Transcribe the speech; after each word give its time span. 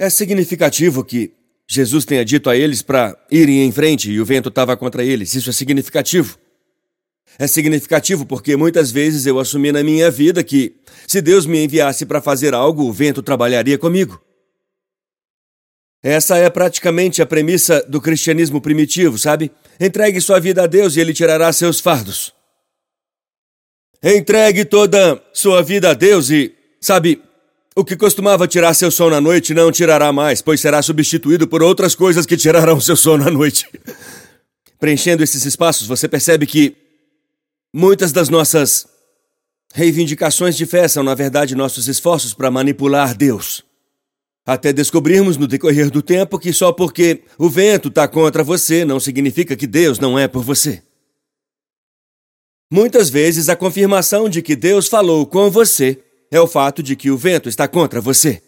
É 0.00 0.08
significativo 0.08 1.04
que 1.04 1.30
Jesus 1.68 2.06
tenha 2.06 2.24
dito 2.24 2.48
a 2.48 2.56
eles 2.56 2.80
para 2.80 3.14
irem 3.30 3.66
em 3.66 3.70
frente 3.70 4.10
e 4.10 4.18
o 4.18 4.24
vento 4.24 4.48
estava 4.48 4.74
contra 4.74 5.04
eles. 5.04 5.34
Isso 5.34 5.50
é 5.50 5.52
significativo. 5.52 6.38
É 7.38 7.46
significativo 7.46 8.24
porque 8.24 8.56
muitas 8.56 8.90
vezes 8.90 9.26
eu 9.26 9.38
assumi 9.38 9.70
na 9.70 9.84
minha 9.84 10.10
vida 10.10 10.42
que, 10.42 10.74
se 11.06 11.20
Deus 11.20 11.44
me 11.44 11.62
enviasse 11.62 12.06
para 12.06 12.22
fazer 12.22 12.54
algo, 12.54 12.84
o 12.84 12.92
vento 12.94 13.22
trabalharia 13.22 13.76
comigo. 13.76 14.18
Essa 16.02 16.38
é 16.38 16.48
praticamente 16.48 17.20
a 17.20 17.26
premissa 17.26 17.82
do 17.86 18.00
cristianismo 18.00 18.58
primitivo, 18.58 19.18
sabe? 19.18 19.52
Entregue 19.78 20.18
sua 20.22 20.40
vida 20.40 20.62
a 20.62 20.66
Deus 20.66 20.96
e 20.96 21.00
Ele 21.00 21.12
tirará 21.12 21.52
seus 21.52 21.78
fardos. 21.78 22.32
Entregue 24.02 24.64
toda 24.64 25.22
sua 25.34 25.62
vida 25.62 25.90
a 25.90 25.94
Deus 25.94 26.30
e, 26.30 26.54
sabe, 26.80 27.22
o 27.80 27.84
que 27.84 27.96
costumava 27.96 28.46
tirar 28.46 28.74
seu 28.74 28.90
sono 28.90 29.16
à 29.16 29.20
noite 29.22 29.54
não 29.54 29.72
tirará 29.72 30.12
mais, 30.12 30.42
pois 30.42 30.60
será 30.60 30.82
substituído 30.82 31.48
por 31.48 31.62
outras 31.62 31.94
coisas 31.94 32.26
que 32.26 32.36
tirarão 32.36 32.78
seu 32.78 32.94
sono 32.94 33.26
à 33.26 33.30
noite. 33.30 33.66
Preenchendo 34.78 35.24
esses 35.24 35.46
espaços, 35.46 35.86
você 35.86 36.06
percebe 36.06 36.46
que 36.46 36.76
muitas 37.72 38.12
das 38.12 38.28
nossas 38.28 38.86
reivindicações 39.72 40.56
de 40.56 40.66
fé 40.66 40.86
são, 40.88 41.02
na 41.02 41.14
verdade, 41.14 41.54
nossos 41.54 41.88
esforços 41.88 42.34
para 42.34 42.50
manipular 42.50 43.16
Deus. 43.16 43.64
Até 44.44 44.74
descobrirmos 44.74 45.38
no 45.38 45.46
decorrer 45.46 45.90
do 45.90 46.02
tempo 46.02 46.38
que 46.38 46.52
só 46.52 46.72
porque 46.72 47.22
o 47.38 47.48
vento 47.48 47.88
está 47.88 48.06
contra 48.06 48.44
você 48.44 48.84
não 48.84 49.00
significa 49.00 49.56
que 49.56 49.66
Deus 49.66 49.98
não 49.98 50.18
é 50.18 50.28
por 50.28 50.42
você. 50.42 50.82
Muitas 52.70 53.08
vezes 53.08 53.48
a 53.48 53.56
confirmação 53.56 54.28
de 54.28 54.42
que 54.42 54.54
Deus 54.54 54.86
falou 54.86 55.24
com 55.24 55.50
você 55.50 55.98
é 56.30 56.40
o 56.40 56.46
fato 56.46 56.82
de 56.82 56.94
que 56.94 57.10
o 57.10 57.16
vento 57.16 57.48
está 57.48 57.66
contra 57.66 58.00
você. 58.00 58.42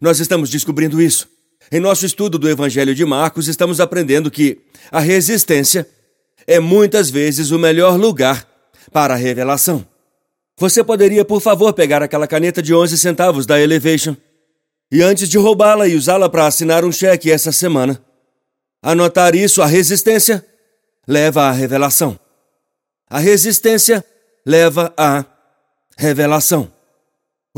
Nós 0.00 0.18
estamos 0.20 0.50
descobrindo 0.50 1.00
isso. 1.00 1.28
Em 1.70 1.80
nosso 1.80 2.04
estudo 2.04 2.38
do 2.38 2.48
Evangelho 2.48 2.94
de 2.94 3.04
Marcos, 3.04 3.46
estamos 3.46 3.80
aprendendo 3.80 4.30
que 4.30 4.58
a 4.90 5.00
resistência 5.00 5.88
é 6.46 6.58
muitas 6.58 7.10
vezes 7.10 7.50
o 7.50 7.58
melhor 7.58 7.98
lugar 7.98 8.46
para 8.90 9.14
a 9.14 9.16
revelação. 9.16 9.86
Você 10.58 10.82
poderia, 10.82 11.24
por 11.24 11.40
favor, 11.40 11.72
pegar 11.72 12.02
aquela 12.02 12.26
caneta 12.26 12.62
de 12.62 12.74
11 12.74 12.96
centavos 12.98 13.46
da 13.46 13.60
Elevation 13.60 14.16
e 14.90 15.02
antes 15.02 15.28
de 15.28 15.36
roubá-la 15.36 15.86
e 15.86 15.94
usá-la 15.94 16.28
para 16.28 16.46
assinar 16.46 16.84
um 16.84 16.90
cheque 16.90 17.30
essa 17.30 17.52
semana, 17.52 18.02
anotar 18.82 19.34
isso, 19.34 19.60
a 19.60 19.66
resistência 19.66 20.44
leva 21.06 21.42
à 21.42 21.52
revelação. 21.52 22.18
A 23.08 23.18
resistência 23.18 24.04
leva 24.44 24.92
à 24.96 25.24
revelação. 25.96 26.77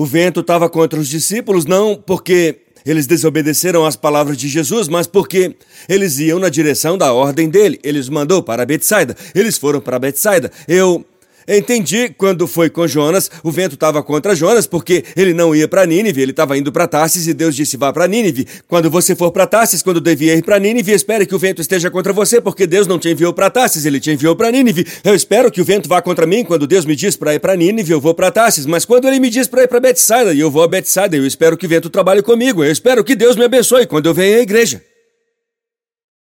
O 0.01 0.07
vento 0.07 0.41
estava 0.41 0.67
contra 0.71 0.99
os 0.99 1.09
discípulos 1.09 1.67
não 1.67 1.95
porque 1.95 2.61
eles 2.87 3.07
desobedeceram 3.07 3.85
às 3.85 3.97
palavras 3.97 4.39
de 4.39 4.49
Jesus, 4.49 4.89
mas 4.89 5.07
porque 5.07 5.55
eles 5.87 6.19
iam 6.19 6.39
na 6.39 6.49
direção 6.49 6.97
da 6.97 7.13
ordem 7.13 7.51
dele. 7.51 7.79
Ele 7.85 7.99
os 7.99 8.09
mandou 8.09 8.43
para 8.43 8.65
Betsaida. 8.65 9.15
Eles 9.35 9.59
foram 9.59 9.79
para 9.79 9.99
Betsaida. 9.99 10.51
Eu 10.67 11.05
Entendi 11.49 12.11
quando 12.17 12.47
foi 12.47 12.71
com 12.71 12.87
Jonas, 12.87 13.31
o 13.43 13.51
vento 13.51 13.75
estava 13.75 14.03
contra 14.03 14.35
Jonas 14.35 14.67
porque 14.67 15.05
ele 15.17 15.33
não 15.33 15.55
ia 15.55 15.67
para 15.67 15.87
Nínive, 15.87 16.21
ele 16.21 16.31
estava 16.31 16.57
indo 16.57 16.71
para 16.71 16.87
Tarsis 16.87 17.27
e 17.27 17.35
Deus 17.35 17.57
disse 17.57 17.77
vá 17.77 17.93
para 17.93 18.07
Nínive. 18.07 18.47
Quando 18.69 18.91
você 18.91 19.17
for 19.17 19.31
para 19.33 19.47
Tarsis, 19.47 19.83
quando 19.83 20.01
devia 20.01 20.35
ir 20.35 20.43
para 20.43 20.59
Nínive, 20.59 20.93
espere 20.93 21.27
que 21.27 21.35
o 21.35 21.39
vento 21.39 21.61
esteja 21.61 21.91
contra 21.91 22.13
você 22.13 22.41
porque 22.41 22.67
Deus 22.67 22.87
não 22.87 22.99
te 22.99 23.09
enviou 23.09 23.33
para 23.33 23.51
Tarsis, 23.51 23.85
ele 23.85 23.99
te 23.99 24.11
enviou 24.11 24.37
para 24.37 24.51
Nínive. 24.51 24.87
Eu 25.03 25.15
espero 25.15 25.51
que 25.51 25.61
o 25.61 25.65
vento 25.65 25.89
vá 25.89 26.01
contra 26.03 26.27
mim 26.27 26.45
quando 26.45 26.67
Deus 26.67 26.85
me 26.85 26.95
diz 26.95 27.17
para 27.17 27.35
ir 27.35 27.41
para 27.41 27.57
Nínive, 27.57 27.93
eu 27.93 28.01
vou 28.01 28.15
para 28.15 28.31
Tarsis, 28.31 28.67
mas 28.67 28.85
quando 28.85 29.09
ele 29.09 29.19
me 29.19 29.31
diz 29.31 29.47
para 29.47 29.63
ir 29.63 29.69
para 29.69 29.81
Betsaida 29.81 30.33
e 30.33 30.41
eu 30.41 30.51
vou 30.51 30.63
a 30.63 30.69
Betsaida, 30.69 31.17
eu 31.17 31.27
espero 31.27 31.57
que 31.57 31.67
o 31.67 31.69
vento 31.69 31.91
trabalhe 31.91 32.23
comigo. 32.23 32.63
Eu 32.63 32.71
espero 32.71 33.03
que 33.03 33.17
Deus 33.17 33.37
me 33.37 33.45
abençoe 33.45 33.87
quando 33.87 34.07
eu 34.07 34.15
venho 34.15 34.39
à 34.39 34.41
igreja. 34.41 34.83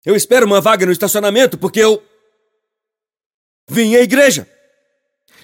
Eu 0.04 0.14
espero 0.16 0.46
uma 0.46 0.60
vaga 0.60 0.86
no 0.86 0.92
estacionamento 0.92 1.58
porque 1.58 1.80
eu 1.80 2.02
vim 3.68 3.94
à 3.96 4.00
igreja. 4.00 4.48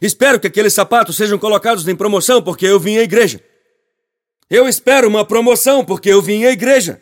Espero 0.04 0.38
que 0.38 0.46
aqueles 0.46 0.74
sapatos 0.74 1.16
sejam 1.16 1.38
colocados 1.38 1.88
em 1.88 1.96
promoção 1.96 2.42
porque 2.42 2.66
eu 2.66 2.78
vim 2.78 2.98
à 2.98 3.02
igreja. 3.02 3.40
Eu 4.50 4.68
espero 4.68 5.08
uma 5.08 5.24
promoção 5.24 5.82
porque 5.82 6.10
eu 6.10 6.20
vim 6.20 6.44
à 6.44 6.50
igreja. 6.50 7.00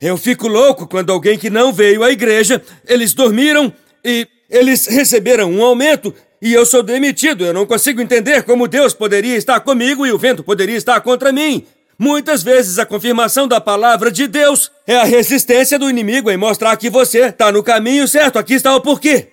Eu 0.00 0.16
fico 0.16 0.46
louco 0.46 0.86
quando 0.86 1.10
alguém 1.10 1.36
que 1.36 1.50
não 1.50 1.72
veio 1.72 2.04
à 2.04 2.12
igreja, 2.12 2.62
eles 2.86 3.12
dormiram 3.12 3.72
e 4.04 4.24
eles 4.48 4.86
receberam 4.86 5.50
um 5.50 5.64
aumento 5.64 6.14
e 6.40 6.52
eu 6.52 6.64
sou 6.64 6.80
demitido. 6.80 7.44
Eu 7.44 7.52
não 7.52 7.66
consigo 7.66 8.00
entender 8.00 8.44
como 8.44 8.68
Deus 8.68 8.94
poderia 8.94 9.34
estar 9.34 9.58
comigo 9.58 10.06
e 10.06 10.12
o 10.12 10.18
vento 10.18 10.44
poderia 10.44 10.76
estar 10.76 11.00
contra 11.00 11.32
mim. 11.32 11.66
Muitas 11.98 12.40
vezes 12.40 12.78
a 12.78 12.86
confirmação 12.86 13.48
da 13.48 13.60
palavra 13.60 14.12
de 14.12 14.28
Deus 14.28 14.70
é 14.86 14.96
a 14.96 15.02
resistência 15.02 15.76
do 15.76 15.90
inimigo 15.90 16.30
em 16.30 16.36
mostrar 16.36 16.76
que 16.76 16.88
você 16.88 17.30
está 17.30 17.50
no 17.50 17.64
caminho 17.64 18.06
certo. 18.06 18.38
Aqui 18.38 18.54
está 18.54 18.76
o 18.76 18.80
porquê. 18.80 19.32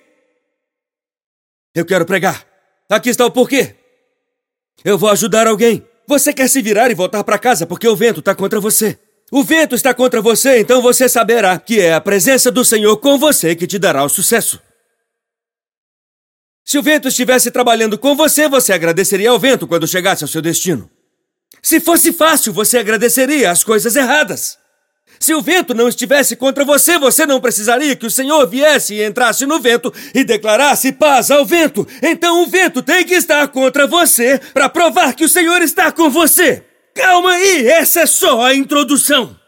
Eu 1.72 1.86
quero 1.86 2.04
pregar. 2.04 2.53
Aqui 2.88 3.10
está 3.10 3.24
o 3.24 3.30
porquê. 3.30 3.74
Eu 4.84 4.98
vou 4.98 5.10
ajudar 5.10 5.46
alguém. 5.46 5.86
Você 6.06 6.32
quer 6.32 6.48
se 6.48 6.60
virar 6.60 6.90
e 6.90 6.94
voltar 6.94 7.24
para 7.24 7.38
casa 7.38 7.66
porque 7.66 7.88
o 7.88 7.96
vento 7.96 8.20
está 8.20 8.34
contra 8.34 8.60
você. 8.60 8.98
O 9.32 9.42
vento 9.42 9.74
está 9.74 9.94
contra 9.94 10.20
você, 10.20 10.60
então 10.60 10.82
você 10.82 11.08
saberá 11.08 11.58
que 11.58 11.80
é 11.80 11.94
a 11.94 12.00
presença 12.00 12.50
do 12.50 12.64
Senhor 12.64 12.96
com 12.98 13.18
você 13.18 13.56
que 13.56 13.66
te 13.66 13.78
dará 13.78 14.04
o 14.04 14.08
sucesso. 14.08 14.60
Se 16.64 16.78
o 16.78 16.82
vento 16.82 17.08
estivesse 17.08 17.50
trabalhando 17.50 17.98
com 17.98 18.14
você, 18.14 18.48
você 18.48 18.72
agradeceria 18.72 19.30
ao 19.30 19.38
vento 19.38 19.66
quando 19.66 19.88
chegasse 19.88 20.24
ao 20.24 20.28
seu 20.28 20.40
destino. 20.40 20.90
Se 21.62 21.80
fosse 21.80 22.12
fácil, 22.12 22.52
você 22.52 22.78
agradeceria 22.78 23.50
as 23.50 23.64
coisas 23.64 23.96
erradas. 23.96 24.58
Se 25.18 25.34
o 25.34 25.40
vento 25.40 25.74
não 25.74 25.88
estivesse 25.88 26.36
contra 26.36 26.64
você, 26.64 26.98
você 26.98 27.24
não 27.26 27.40
precisaria 27.40 27.96
que 27.96 28.06
o 28.06 28.10
Senhor 28.10 28.46
viesse 28.46 28.94
e 28.94 29.04
entrasse 29.04 29.46
no 29.46 29.60
vento 29.60 29.92
e 30.14 30.24
declarasse 30.24 30.92
paz 30.92 31.30
ao 31.30 31.44
vento. 31.44 31.86
Então 32.02 32.42
o 32.42 32.46
vento 32.46 32.82
tem 32.82 33.04
que 33.04 33.14
estar 33.14 33.48
contra 33.48 33.86
você 33.86 34.38
para 34.52 34.68
provar 34.68 35.14
que 35.14 35.24
o 35.24 35.28
Senhor 35.28 35.62
está 35.62 35.90
com 35.90 36.10
você. 36.10 36.64
Calma 36.94 37.32
aí, 37.32 37.66
essa 37.66 38.00
é 38.00 38.06
só 38.06 38.42
a 38.42 38.54
introdução. 38.54 39.38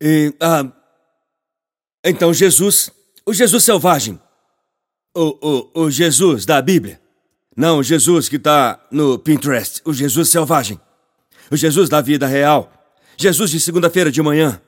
E, 0.00 0.32
ah, 0.40 0.64
então 2.04 2.32
Jesus, 2.32 2.90
o 3.26 3.34
Jesus 3.34 3.64
selvagem, 3.64 4.20
o, 5.14 5.70
o, 5.74 5.82
o 5.82 5.90
Jesus 5.90 6.46
da 6.46 6.62
Bíblia, 6.62 7.00
não 7.58 7.78
o 7.80 7.82
Jesus 7.82 8.28
que 8.28 8.36
está 8.36 8.80
no 8.88 9.18
Pinterest, 9.18 9.82
o 9.84 9.92
Jesus 9.92 10.28
selvagem. 10.28 10.80
O 11.50 11.56
Jesus 11.56 11.88
da 11.88 12.00
vida 12.00 12.24
real. 12.24 12.72
Jesus 13.16 13.50
de 13.50 13.58
segunda-feira 13.58 14.12
de 14.12 14.22
manhã. 14.22 14.62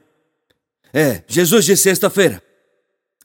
É, 0.93 1.23
Jesus 1.29 1.65
de 1.65 1.77
sexta-feira. 1.77 2.43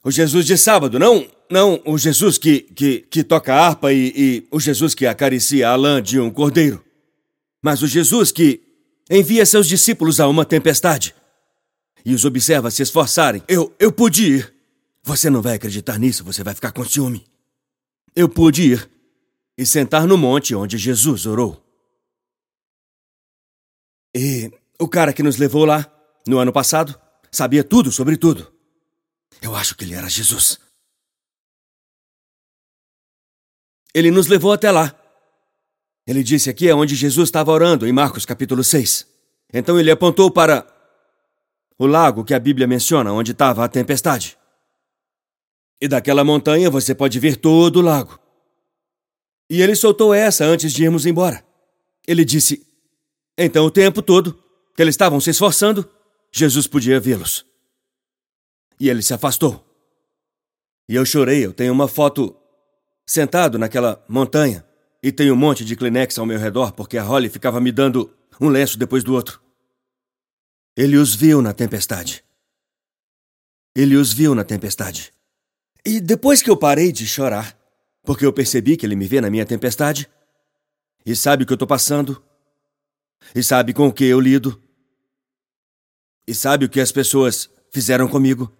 O 0.04 0.10
Jesus 0.12 0.46
de 0.46 0.56
sábado, 0.56 1.00
não, 1.00 1.26
não 1.50 1.82
o 1.84 1.98
Jesus 1.98 2.38
que, 2.38 2.60
que, 2.60 3.00
que 3.10 3.24
toca 3.24 3.56
harpa 3.56 3.92
e, 3.92 4.12
e 4.16 4.48
o 4.52 4.60
Jesus 4.60 4.94
que 4.94 5.04
acaricia 5.04 5.68
a 5.68 5.74
lã 5.74 6.00
de 6.00 6.20
um 6.20 6.30
cordeiro. 6.30 6.84
Mas 7.60 7.82
o 7.82 7.88
Jesus 7.88 8.30
que 8.30 8.62
envia 9.10 9.44
seus 9.44 9.66
discípulos 9.66 10.20
a 10.20 10.28
uma 10.28 10.44
tempestade 10.44 11.12
e 12.04 12.14
os 12.14 12.24
observa 12.24 12.70
se 12.70 12.84
esforçarem. 12.84 13.42
Eu, 13.48 13.74
eu 13.80 13.90
pude 13.90 14.28
ir. 14.28 14.54
Você 15.02 15.28
não 15.28 15.42
vai 15.42 15.56
acreditar 15.56 15.98
nisso, 15.98 16.22
você 16.22 16.44
vai 16.44 16.54
ficar 16.54 16.70
com 16.70 16.84
ciúme. 16.84 17.26
Eu 18.14 18.28
pude 18.28 18.62
ir 18.62 18.95
e 19.56 19.64
sentar 19.64 20.06
no 20.06 20.18
monte 20.18 20.54
onde 20.54 20.76
Jesus 20.76 21.26
orou. 21.26 21.62
E 24.14 24.50
o 24.78 24.88
cara 24.88 25.12
que 25.12 25.22
nos 25.22 25.36
levou 25.36 25.64
lá, 25.64 25.90
no 26.26 26.38
ano 26.38 26.52
passado, 26.52 26.98
sabia 27.30 27.64
tudo 27.64 27.90
sobre 27.90 28.16
tudo. 28.16 28.52
Eu 29.40 29.54
acho 29.54 29.76
que 29.76 29.84
ele 29.84 29.94
era 29.94 30.08
Jesus. 30.08 30.58
Ele 33.94 34.10
nos 34.10 34.26
levou 34.26 34.52
até 34.52 34.70
lá. 34.70 34.94
Ele 36.06 36.22
disse 36.22 36.50
aqui 36.50 36.68
é 36.68 36.74
onde 36.74 36.94
Jesus 36.94 37.28
estava 37.28 37.50
orando, 37.50 37.86
em 37.86 37.92
Marcos 37.92 38.24
capítulo 38.24 38.62
6. 38.62 39.06
Então 39.52 39.78
ele 39.78 39.90
apontou 39.90 40.30
para 40.30 40.66
o 41.78 41.86
lago 41.86 42.24
que 42.24 42.34
a 42.34 42.38
Bíblia 42.38 42.66
menciona, 42.66 43.12
onde 43.12 43.32
estava 43.32 43.64
a 43.64 43.68
tempestade. 43.68 44.38
E 45.80 45.88
daquela 45.88 46.24
montanha 46.24 46.70
você 46.70 46.94
pode 46.94 47.18
ver 47.18 47.36
todo 47.36 47.76
o 47.76 47.82
lago. 47.82 48.18
E 49.48 49.62
ele 49.62 49.74
soltou 49.74 50.12
essa 50.12 50.44
antes 50.44 50.72
de 50.72 50.84
irmos 50.84 51.06
embora. 51.06 51.44
Ele 52.06 52.24
disse: 52.24 52.66
Então, 53.36 53.64
o 53.64 53.70
tempo 53.70 54.02
todo 54.02 54.42
que 54.74 54.82
eles 54.82 54.94
estavam 54.94 55.20
se 55.20 55.30
esforçando, 55.30 55.88
Jesus 56.30 56.66
podia 56.66 57.00
vê-los. 57.00 57.46
E 58.78 58.90
ele 58.90 59.02
se 59.02 59.14
afastou. 59.14 59.64
E 60.88 60.94
eu 60.94 61.04
chorei. 61.06 61.44
Eu 61.44 61.52
tenho 61.52 61.72
uma 61.72 61.88
foto 61.88 62.36
sentado 63.06 63.58
naquela 63.58 64.04
montanha 64.08 64.64
e 65.02 65.12
tenho 65.12 65.34
um 65.34 65.36
monte 65.36 65.64
de 65.64 65.76
Kleenex 65.76 66.18
ao 66.18 66.26
meu 66.26 66.38
redor 66.38 66.72
porque 66.72 66.98
a 66.98 67.02
Holly 67.02 67.28
ficava 67.28 67.60
me 67.60 67.70
dando 67.72 68.12
um 68.40 68.48
lenço 68.48 68.78
depois 68.78 69.02
do 69.02 69.14
outro. 69.14 69.40
Ele 70.76 70.96
os 70.96 71.14
viu 71.14 71.40
na 71.40 71.52
tempestade. 71.52 72.22
Ele 73.74 73.96
os 73.96 74.12
viu 74.12 74.34
na 74.34 74.44
tempestade. 74.44 75.12
E 75.84 76.00
depois 76.00 76.42
que 76.42 76.50
eu 76.50 76.56
parei 76.56 76.92
de 76.92 77.06
chorar, 77.06 77.55
porque 78.06 78.24
eu 78.24 78.32
percebi 78.32 78.76
que 78.76 78.86
ele 78.86 78.94
me 78.94 79.06
vê 79.06 79.20
na 79.20 79.28
minha 79.28 79.44
tempestade, 79.44 80.08
e 81.04 81.14
sabe 81.14 81.42
o 81.42 81.46
que 81.46 81.52
eu 81.52 81.56
estou 81.56 81.66
passando, 81.66 82.22
e 83.34 83.42
sabe 83.42 83.74
com 83.74 83.88
o 83.88 83.92
que 83.92 84.04
eu 84.04 84.20
lido, 84.20 84.58
e 86.26 86.32
sabe 86.32 86.64
o 86.64 86.68
que 86.68 86.80
as 86.80 86.92
pessoas 86.92 87.50
fizeram 87.70 88.08
comigo. 88.08 88.50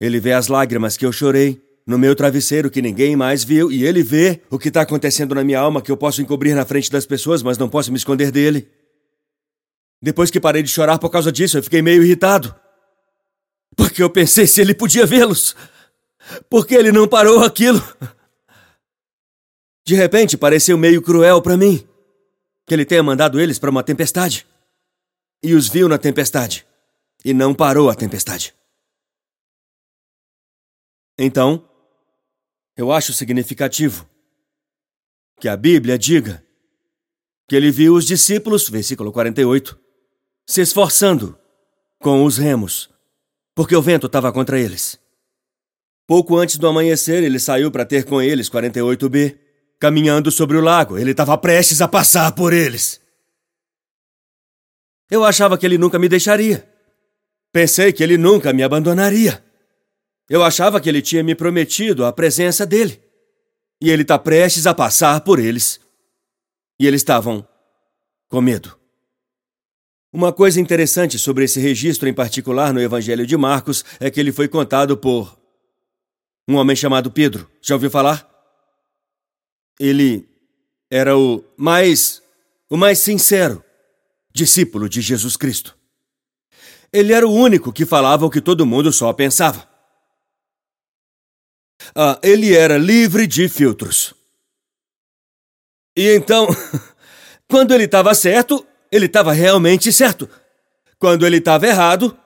Ele 0.00 0.20
vê 0.20 0.32
as 0.32 0.46
lágrimas 0.46 0.96
que 0.96 1.04
eu 1.04 1.12
chorei 1.12 1.60
no 1.84 1.98
meu 1.98 2.14
travesseiro 2.14 2.70
que 2.70 2.80
ninguém 2.80 3.16
mais 3.16 3.42
viu, 3.42 3.70
e 3.70 3.84
ele 3.84 4.02
vê 4.02 4.42
o 4.48 4.58
que 4.58 4.68
está 4.68 4.82
acontecendo 4.82 5.34
na 5.34 5.42
minha 5.42 5.58
alma 5.58 5.82
que 5.82 5.90
eu 5.90 5.96
posso 5.96 6.22
encobrir 6.22 6.54
na 6.54 6.64
frente 6.64 6.90
das 6.90 7.04
pessoas, 7.04 7.42
mas 7.42 7.58
não 7.58 7.68
posso 7.68 7.90
me 7.90 7.98
esconder 7.98 8.30
dele. 8.30 8.68
Depois 10.00 10.30
que 10.30 10.38
parei 10.38 10.62
de 10.62 10.68
chorar 10.68 10.98
por 10.98 11.10
causa 11.10 11.32
disso, 11.32 11.58
eu 11.58 11.62
fiquei 11.62 11.82
meio 11.82 12.02
irritado. 12.02 12.54
Porque 13.76 14.02
eu 14.02 14.10
pensei 14.10 14.46
se 14.46 14.60
ele 14.60 14.74
podia 14.74 15.04
vê-los. 15.04 15.56
Porque 16.48 16.74
ele 16.74 16.92
não 16.92 17.08
parou 17.08 17.44
aquilo. 17.44 17.80
De 19.84 19.94
repente, 19.94 20.36
pareceu 20.36 20.76
meio 20.76 21.00
cruel 21.00 21.40
para 21.40 21.56
mim 21.56 21.86
que 22.66 22.74
ele 22.74 22.84
tenha 22.84 23.02
mandado 23.02 23.40
eles 23.40 23.58
para 23.58 23.70
uma 23.70 23.84
tempestade. 23.84 24.46
E 25.42 25.54
os 25.54 25.68
viu 25.68 25.88
na 25.88 25.98
tempestade. 25.98 26.66
E 27.24 27.32
não 27.32 27.54
parou 27.54 27.88
a 27.88 27.94
tempestade. 27.94 28.54
Então, 31.18 31.68
eu 32.76 32.92
acho 32.92 33.12
significativo 33.12 34.08
que 35.40 35.48
a 35.48 35.56
Bíblia 35.56 35.96
diga 35.96 36.44
que 37.48 37.54
ele 37.54 37.70
viu 37.70 37.94
os 37.94 38.04
discípulos, 38.04 38.68
versículo 38.68 39.12
48, 39.12 39.78
se 40.46 40.60
esforçando 40.60 41.38
com 42.00 42.24
os 42.24 42.36
remos, 42.36 42.90
porque 43.54 43.74
o 43.74 43.82
vento 43.82 44.06
estava 44.06 44.32
contra 44.32 44.58
eles. 44.58 44.98
Pouco 46.06 46.36
antes 46.36 46.56
do 46.56 46.68
amanhecer, 46.68 47.22
ele 47.24 47.40
saiu 47.40 47.70
para 47.70 47.84
ter 47.84 48.04
com 48.04 48.22
eles 48.22 48.48
48b, 48.48 49.36
caminhando 49.80 50.30
sobre 50.30 50.56
o 50.56 50.60
lago. 50.60 50.96
Ele 50.96 51.10
estava 51.10 51.36
prestes 51.36 51.80
a 51.80 51.88
passar 51.88 52.30
por 52.32 52.52
eles. 52.52 53.00
Eu 55.10 55.24
achava 55.24 55.58
que 55.58 55.66
ele 55.66 55.78
nunca 55.78 55.98
me 55.98 56.08
deixaria. 56.08 56.68
Pensei 57.52 57.92
que 57.92 58.02
ele 58.02 58.16
nunca 58.16 58.52
me 58.52 58.62
abandonaria. 58.62 59.44
Eu 60.28 60.44
achava 60.44 60.80
que 60.80 60.88
ele 60.88 61.02
tinha 61.02 61.22
me 61.22 61.34
prometido 61.34 62.04
a 62.04 62.12
presença 62.12 62.64
dele. 62.64 63.02
E 63.80 63.90
ele 63.90 64.02
está 64.02 64.18
prestes 64.18 64.66
a 64.66 64.74
passar 64.74 65.20
por 65.22 65.38
eles. 65.38 65.80
E 66.78 66.86
eles 66.86 67.00
estavam 67.00 67.46
com 68.28 68.40
medo. 68.40 68.76
Uma 70.12 70.32
coisa 70.32 70.60
interessante 70.60 71.18
sobre 71.18 71.44
esse 71.44 71.60
registro 71.60 72.08
em 72.08 72.14
particular 72.14 72.72
no 72.72 72.80
Evangelho 72.80 73.26
de 73.26 73.36
Marcos 73.36 73.84
é 74.00 74.10
que 74.10 74.18
ele 74.18 74.32
foi 74.32 74.48
contado 74.48 74.96
por 74.96 75.36
um 76.48 76.56
homem 76.56 76.76
chamado 76.76 77.10
Pedro. 77.10 77.50
Já 77.60 77.74
ouviu 77.74 77.90
falar? 77.90 78.28
Ele 79.78 80.28
era 80.90 81.16
o 81.16 81.44
mais 81.56 82.22
o 82.68 82.76
mais 82.76 82.98
sincero 82.98 83.64
discípulo 84.32 84.88
de 84.88 85.00
Jesus 85.00 85.36
Cristo. 85.36 85.76
Ele 86.92 87.12
era 87.12 87.26
o 87.26 87.32
único 87.32 87.72
que 87.72 87.84
falava 87.84 88.26
o 88.26 88.30
que 88.30 88.40
todo 88.40 88.66
mundo 88.66 88.92
só 88.92 89.12
pensava. 89.12 89.68
Ah, 91.94 92.18
ele 92.22 92.54
era 92.54 92.78
livre 92.78 93.26
de 93.26 93.48
filtros. 93.48 94.14
E 95.96 96.14
então, 96.14 96.46
quando 97.48 97.72
ele 97.72 97.84
estava 97.84 98.14
certo, 98.14 98.66
ele 98.90 99.06
estava 99.06 99.32
realmente 99.32 99.92
certo. 99.92 100.28
Quando 100.98 101.26
ele 101.26 101.38
estava 101.38 101.66
errado, 101.66 102.16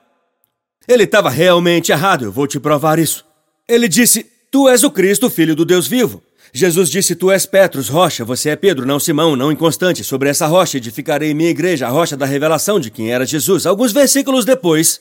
ele 0.87 1.03
estava 1.03 1.29
realmente 1.29 1.91
errado. 1.91 2.25
Eu 2.25 2.31
vou 2.31 2.47
te 2.47 2.59
provar 2.59 2.99
isso. 2.99 3.25
Ele 3.71 3.87
disse: 3.87 4.25
Tu 4.51 4.67
és 4.67 4.83
o 4.83 4.91
Cristo, 4.91 5.29
filho 5.29 5.55
do 5.55 5.63
Deus 5.63 5.87
vivo. 5.87 6.21
Jesus 6.53 6.89
disse: 6.89 7.15
Tu 7.15 7.31
és 7.31 7.45
Petros, 7.45 7.87
rocha, 7.87 8.25
você 8.25 8.49
é 8.49 8.55
Pedro, 8.57 8.85
não 8.85 8.99
Simão, 8.99 9.37
não 9.37 9.49
inconstante. 9.49 10.03
Sobre 10.03 10.29
essa 10.29 10.45
rocha 10.45 10.77
edificarei 10.77 11.33
minha 11.33 11.49
igreja, 11.49 11.87
a 11.87 11.89
rocha 11.89 12.17
da 12.17 12.25
revelação 12.25 12.79
de 12.79 12.91
quem 12.91 13.13
era 13.13 13.25
Jesus. 13.25 13.65
Alguns 13.65 13.93
versículos 13.93 14.43
depois, 14.43 14.99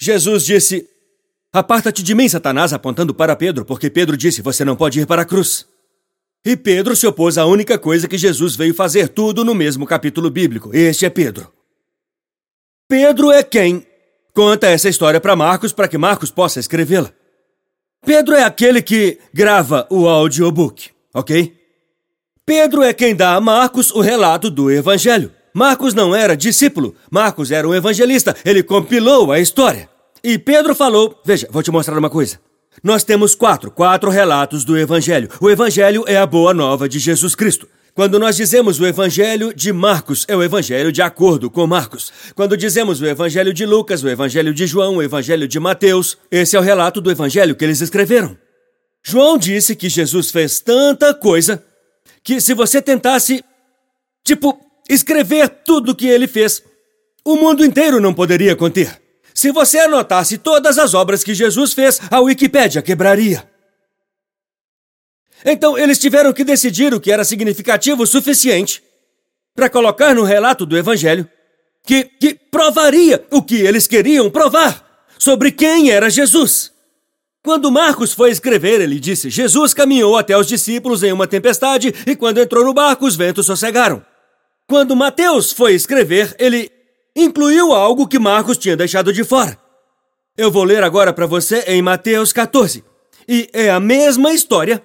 Jesus 0.00 0.46
disse: 0.46 0.88
Aparta-te 1.52 2.00
de 2.00 2.14
mim, 2.14 2.28
Satanás, 2.28 2.72
apontando 2.72 3.12
para 3.12 3.34
Pedro, 3.34 3.64
porque 3.64 3.90
Pedro 3.90 4.16
disse: 4.16 4.40
Você 4.40 4.64
não 4.64 4.76
pode 4.76 5.00
ir 5.00 5.06
para 5.06 5.22
a 5.22 5.24
cruz. 5.24 5.66
E 6.46 6.56
Pedro 6.56 6.94
se 6.94 7.08
opôs 7.08 7.36
à 7.36 7.44
única 7.44 7.76
coisa 7.76 8.06
que 8.06 8.16
Jesus 8.16 8.54
veio 8.54 8.72
fazer, 8.72 9.08
tudo 9.08 9.44
no 9.44 9.54
mesmo 9.56 9.84
capítulo 9.84 10.30
bíblico. 10.30 10.70
Este 10.72 11.04
é 11.04 11.10
Pedro. 11.10 11.52
Pedro 12.88 13.32
é 13.32 13.42
quem 13.42 13.84
conta 14.32 14.68
essa 14.68 14.88
história 14.88 15.20
para 15.20 15.34
Marcos 15.34 15.72
para 15.72 15.88
que 15.88 15.98
Marcos 15.98 16.30
possa 16.30 16.60
escrevê-la. 16.60 17.17
Pedro 18.04 18.34
é 18.34 18.44
aquele 18.44 18.80
que 18.80 19.18
grava 19.32 19.86
o 19.90 20.08
audiobook, 20.08 20.90
ok? 21.12 21.54
Pedro 22.46 22.82
é 22.82 22.92
quem 22.92 23.14
dá 23.14 23.34
a 23.34 23.40
Marcos 23.40 23.90
o 23.90 24.00
relato 24.00 24.50
do 24.50 24.70
Evangelho. 24.70 25.32
Marcos 25.52 25.92
não 25.92 26.14
era 26.14 26.36
discípulo, 26.36 26.94
Marcos 27.10 27.50
era 27.50 27.66
um 27.68 27.74
evangelista, 27.74 28.36
ele 28.44 28.62
compilou 28.62 29.32
a 29.32 29.40
história. 29.40 29.88
E 30.22 30.38
Pedro 30.38 30.74
falou: 30.74 31.20
Veja, 31.24 31.48
vou 31.50 31.62
te 31.62 31.70
mostrar 31.70 31.98
uma 31.98 32.10
coisa. 32.10 32.40
Nós 32.82 33.02
temos 33.02 33.34
quatro, 33.34 33.70
quatro 33.70 34.10
relatos 34.10 34.64
do 34.64 34.78
Evangelho. 34.78 35.28
O 35.40 35.50
Evangelho 35.50 36.04
é 36.06 36.16
a 36.16 36.26
boa 36.26 36.54
nova 36.54 36.88
de 36.88 36.98
Jesus 36.98 37.34
Cristo. 37.34 37.68
Quando 37.98 38.16
nós 38.16 38.36
dizemos 38.36 38.78
o 38.78 38.86
Evangelho 38.86 39.52
de 39.52 39.72
Marcos, 39.72 40.24
é 40.28 40.36
o 40.36 40.40
Evangelho 40.40 40.92
de 40.92 41.02
acordo 41.02 41.50
com 41.50 41.66
Marcos. 41.66 42.12
Quando 42.32 42.56
dizemos 42.56 43.00
o 43.00 43.06
Evangelho 43.06 43.52
de 43.52 43.66
Lucas, 43.66 44.04
o 44.04 44.08
Evangelho 44.08 44.54
de 44.54 44.68
João, 44.68 44.98
o 44.98 45.02
Evangelho 45.02 45.48
de 45.48 45.58
Mateus, 45.58 46.16
esse 46.30 46.54
é 46.54 46.60
o 46.60 46.62
relato 46.62 47.00
do 47.00 47.10
Evangelho 47.10 47.56
que 47.56 47.64
eles 47.64 47.80
escreveram. 47.80 48.38
João 49.04 49.36
disse 49.36 49.74
que 49.74 49.88
Jesus 49.88 50.30
fez 50.30 50.60
tanta 50.60 51.12
coisa 51.12 51.60
que 52.22 52.40
se 52.40 52.54
você 52.54 52.80
tentasse, 52.80 53.44
tipo, 54.24 54.56
escrever 54.88 55.48
tudo 55.48 55.90
o 55.90 55.96
que 55.96 56.06
ele 56.06 56.28
fez, 56.28 56.62
o 57.24 57.34
mundo 57.34 57.64
inteiro 57.64 58.00
não 58.00 58.14
poderia 58.14 58.54
conter. 58.54 58.96
Se 59.34 59.50
você 59.50 59.76
anotasse 59.76 60.38
todas 60.38 60.78
as 60.78 60.94
obras 60.94 61.24
que 61.24 61.34
Jesus 61.34 61.72
fez, 61.72 62.00
a 62.12 62.20
Wikipédia 62.20 62.80
quebraria. 62.80 63.57
Então 65.44 65.78
eles 65.78 65.98
tiveram 65.98 66.32
que 66.32 66.44
decidir 66.44 66.92
o 66.92 67.00
que 67.00 67.12
era 67.12 67.24
significativo 67.24 68.02
o 68.02 68.06
suficiente 68.06 68.82
para 69.54 69.70
colocar 69.70 70.14
no 70.14 70.22
relato 70.22 70.64
do 70.64 70.76
Evangelho 70.76 71.28
que, 71.84 72.04
que 72.04 72.34
provaria 72.34 73.24
o 73.30 73.42
que 73.42 73.56
eles 73.56 73.86
queriam 73.86 74.30
provar 74.30 74.84
sobre 75.18 75.50
quem 75.50 75.90
era 75.90 76.10
Jesus. 76.10 76.72
Quando 77.42 77.70
Marcos 77.70 78.12
foi 78.12 78.30
escrever, 78.30 78.80
ele 78.80 79.00
disse: 79.00 79.30
Jesus 79.30 79.72
caminhou 79.72 80.16
até 80.16 80.36
os 80.36 80.46
discípulos 80.46 81.02
em 81.02 81.12
uma 81.12 81.26
tempestade 81.26 81.94
e 82.06 82.14
quando 82.14 82.38
entrou 82.38 82.64
no 82.64 82.74
barco, 82.74 83.06
os 83.06 83.16
ventos 83.16 83.46
sossegaram. 83.46 84.04
Quando 84.66 84.94
Mateus 84.94 85.50
foi 85.50 85.72
escrever, 85.72 86.36
ele 86.38 86.70
incluiu 87.16 87.72
algo 87.72 88.06
que 88.06 88.18
Marcos 88.18 88.58
tinha 88.58 88.76
deixado 88.76 89.12
de 89.12 89.24
fora. 89.24 89.58
Eu 90.36 90.50
vou 90.50 90.62
ler 90.62 90.84
agora 90.84 91.12
para 91.12 91.26
você 91.26 91.64
em 91.66 91.80
Mateus 91.80 92.32
14. 92.32 92.84
E 93.26 93.48
é 93.52 93.70
a 93.70 93.80
mesma 93.80 94.32
história, 94.32 94.84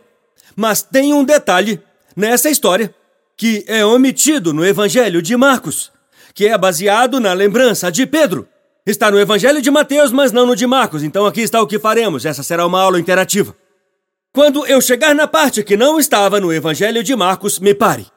mas 0.55 0.81
tem 0.81 1.13
um 1.13 1.23
detalhe 1.23 1.81
nessa 2.15 2.49
história 2.49 2.93
que 3.35 3.63
é 3.67 3.85
omitido 3.85 4.53
no 4.53 4.65
Evangelho 4.65 5.21
de 5.21 5.35
Marcos, 5.35 5.91
que 6.33 6.47
é 6.47 6.57
baseado 6.57 7.19
na 7.19 7.33
lembrança 7.33 7.91
de 7.91 8.05
Pedro. 8.05 8.47
Está 8.85 9.09
no 9.09 9.19
Evangelho 9.19 9.61
de 9.61 9.71
Mateus, 9.71 10.11
mas 10.11 10.31
não 10.31 10.45
no 10.45 10.55
de 10.55 10.67
Marcos, 10.67 11.03
então 11.03 11.25
aqui 11.25 11.41
está 11.41 11.61
o 11.61 11.67
que 11.67 11.79
faremos. 11.79 12.25
Essa 12.25 12.43
será 12.43 12.65
uma 12.65 12.81
aula 12.81 12.99
interativa. 12.99 13.55
Quando 14.33 14.65
eu 14.65 14.81
chegar 14.81 15.13
na 15.13 15.27
parte 15.27 15.63
que 15.63 15.77
não 15.77 15.99
estava 15.99 16.39
no 16.39 16.51
Evangelho 16.51 17.03
de 17.03 17.15
Marcos, 17.15 17.59
me 17.59 17.73
pare. 17.73 18.07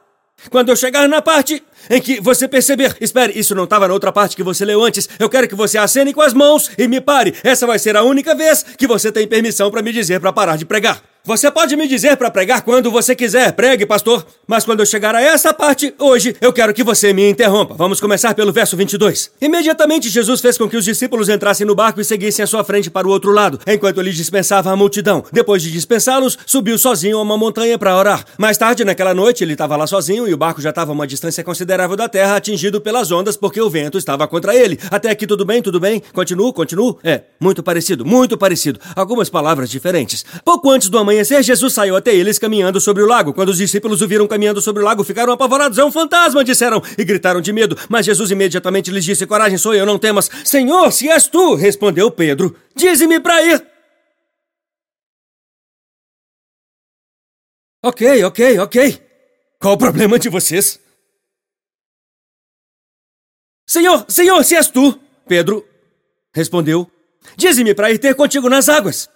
Quando 0.49 0.69
eu 0.69 0.75
chegar 0.75 1.07
na 1.07 1.21
parte 1.21 1.63
em 1.89 2.01
que 2.01 2.19
você 2.21 2.47
perceber, 2.47 2.95
espere, 3.01 3.37
isso 3.37 3.55
não 3.55 3.63
estava 3.63 3.87
na 3.87 3.93
outra 3.93 4.11
parte 4.11 4.35
que 4.35 4.43
você 4.43 4.63
leu 4.65 4.83
antes, 4.83 5.09
eu 5.19 5.29
quero 5.29 5.47
que 5.47 5.55
você 5.55 5.77
acene 5.77 6.13
com 6.13 6.21
as 6.21 6.33
mãos 6.33 6.71
e 6.77 6.87
me 6.87 7.01
pare. 7.01 7.33
Essa 7.43 7.65
vai 7.65 7.79
ser 7.79 7.95
a 7.95 8.03
única 8.03 8.35
vez 8.35 8.63
que 8.77 8.87
você 8.87 9.11
tem 9.11 9.27
permissão 9.27 9.71
para 9.71 9.81
me 9.81 9.91
dizer 9.91 10.19
para 10.19 10.33
parar 10.33 10.57
de 10.57 10.65
pregar. 10.65 11.01
Você 11.27 11.51
pode 11.51 11.75
me 11.75 11.89
dizer 11.89 12.15
para 12.15 12.31
pregar 12.31 12.61
quando 12.61 12.89
você 12.89 13.13
quiser, 13.13 13.51
pregue, 13.51 13.85
pastor, 13.85 14.25
mas 14.47 14.63
quando 14.63 14.79
eu 14.79 14.85
chegar 14.85 15.13
a 15.13 15.21
essa 15.21 15.53
parte, 15.53 15.93
hoje, 15.99 16.33
eu 16.39 16.53
quero 16.53 16.73
que 16.73 16.85
você 16.85 17.11
me 17.11 17.29
interrompa. 17.29 17.73
Vamos 17.73 17.99
começar 17.99 18.33
pelo 18.33 18.53
verso 18.53 18.77
22. 18.77 19.31
Imediatamente 19.41 20.07
Jesus 20.07 20.39
fez 20.39 20.57
com 20.57 20.69
que 20.69 20.77
os 20.77 20.85
discípulos 20.85 21.27
entrassem 21.27 21.67
no 21.67 21.75
barco 21.75 21.99
e 21.99 22.05
seguissem 22.05 22.43
à 22.43 22.47
sua 22.47 22.63
frente 22.63 22.89
para 22.89 23.05
o 23.05 23.11
outro 23.11 23.33
lado, 23.33 23.59
enquanto 23.67 23.99
ele 23.99 24.13
dispensava 24.13 24.71
a 24.71 24.75
multidão. 24.77 25.21
Depois 25.29 25.61
de 25.61 25.69
dispensá-los, 25.69 26.37
subiu 26.45 26.77
sozinho 26.77 27.17
a 27.17 27.21
uma 27.21 27.37
montanha 27.37 27.77
para 27.77 27.97
orar. 27.97 28.23
Mais 28.37 28.57
tarde, 28.57 28.85
naquela 28.85 29.13
noite, 29.13 29.43
ele 29.43 29.51
estava 29.51 29.75
lá 29.75 29.85
sozinho 29.85 30.29
e 30.29 30.33
o 30.33 30.37
barco 30.37 30.61
já 30.61 30.69
estava 30.69 30.91
a 30.91 30.93
uma 30.93 31.05
distância 31.05 31.43
considerável 31.43 31.97
da 31.97 32.07
terra, 32.07 32.37
atingido 32.37 32.79
pelas 32.79 33.11
ondas 33.11 33.35
porque 33.35 33.59
o 33.59 33.69
vento 33.69 33.97
estava 33.97 34.25
contra 34.29 34.55
ele. 34.55 34.79
Até 34.89 35.09
aqui 35.09 35.27
tudo 35.27 35.43
bem, 35.43 35.61
tudo 35.61 35.77
bem? 35.77 36.01
Continuo, 36.13 36.53
continuo? 36.53 36.97
É, 37.03 37.23
muito 37.37 37.61
parecido, 37.61 38.05
muito 38.05 38.37
parecido. 38.37 38.79
Algumas 38.95 39.29
palavras 39.29 39.69
diferentes. 39.69 40.23
Pouco 40.45 40.71
antes 40.71 40.87
do 40.87 40.97
amanhã 40.97 41.16
amanhecer, 41.17 41.43
Jesus 41.43 41.73
saiu 41.73 41.95
até 41.95 42.13
eles 42.13 42.37
caminhando 42.37 42.79
sobre 42.79 43.01
o 43.01 43.07
lago. 43.07 43.33
Quando 43.33 43.49
os 43.49 43.57
discípulos 43.57 44.01
o 44.01 44.07
viram 44.07 44.27
caminhando 44.27 44.61
sobre 44.61 44.81
o 44.81 44.85
lago, 44.85 45.03
ficaram 45.03 45.33
apavorados. 45.33 45.77
É 45.77 45.83
um 45.83 45.91
fantasma, 45.91 46.43
disseram, 46.43 46.81
e 46.97 47.03
gritaram 47.03 47.41
de 47.41 47.51
medo. 47.51 47.77
Mas 47.89 48.05
Jesus 48.05 48.29
imediatamente 48.31 48.91
lhes 48.91 49.03
disse: 49.03 49.25
Coragem, 49.25 49.57
sou 49.57 49.73
eu, 49.73 49.85
não 49.85 49.97
temas. 49.97 50.29
Senhor, 50.43 50.91
se 50.91 51.09
és 51.09 51.27
tu, 51.27 51.55
respondeu 51.55 52.11
Pedro, 52.11 52.55
dize-me 52.75 53.19
para 53.19 53.43
ir. 53.43 53.65
Ok, 57.83 58.23
ok, 58.23 58.59
ok. 58.59 59.01
Qual 59.59 59.73
o 59.73 59.77
problema 59.77 60.19
de 60.19 60.29
vocês? 60.29 60.79
Senhor, 63.65 64.05
senhor, 64.07 64.43
se 64.43 64.55
és 64.55 64.67
tu, 64.69 64.97
Pedro 65.27 65.67
respondeu, 66.33 66.89
dize-me 67.35 67.73
para 67.73 67.91
ir 67.91 67.97
ter 67.97 68.15
contigo 68.15 68.49
nas 68.49 68.69
águas. 68.69 69.09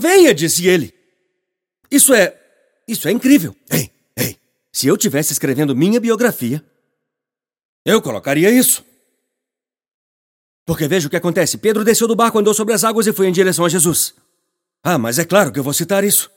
Venha, 0.00 0.34
disse 0.34 0.66
ele. 0.66 0.94
Isso 1.90 2.14
é. 2.14 2.36
Isso 2.88 3.06
é 3.06 3.12
incrível. 3.12 3.54
Ei, 3.70 3.90
ei, 4.16 4.36
se 4.72 4.86
eu 4.86 4.96
tivesse 4.96 5.32
escrevendo 5.32 5.76
minha 5.76 6.00
biografia, 6.00 6.64
eu 7.84 8.00
colocaria 8.00 8.50
isso. 8.50 8.84
Porque 10.64 10.88
veja 10.88 11.06
o 11.06 11.10
que 11.10 11.16
acontece. 11.16 11.58
Pedro 11.58 11.84
desceu 11.84 12.08
do 12.08 12.16
barco, 12.16 12.38
andou 12.38 12.54
sobre 12.54 12.72
as 12.72 12.82
águas 12.82 13.06
e 13.06 13.12
foi 13.12 13.26
em 13.26 13.32
direção 13.32 13.64
a 13.64 13.68
Jesus. 13.68 14.14
Ah, 14.82 14.96
mas 14.96 15.18
é 15.18 15.24
claro 15.24 15.52
que 15.52 15.58
eu 15.58 15.64
vou 15.64 15.74
citar 15.74 16.02
isso. 16.02 16.30